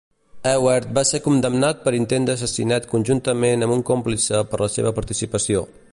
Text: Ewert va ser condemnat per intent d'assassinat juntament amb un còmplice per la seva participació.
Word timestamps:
Ewert 0.51 0.87
va 0.97 1.03
ser 1.09 1.19
condemnat 1.25 1.83
per 1.83 1.93
intent 1.99 2.25
d'assassinat 2.29 2.89
juntament 3.11 3.67
amb 3.67 3.77
un 3.77 3.87
còmplice 3.93 4.41
per 4.55 4.65
la 4.67 4.71
seva 4.79 4.99
participació. 5.03 5.67